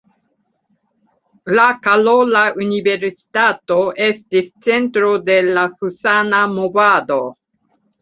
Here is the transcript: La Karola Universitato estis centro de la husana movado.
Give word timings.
La 1.59 1.65
Karola 1.83 2.41
Universitato 2.67 3.79
estis 4.09 4.51
centro 4.73 5.15
de 5.31 5.39
la 5.55 5.71
husana 5.79 6.45
movado. 6.59 7.25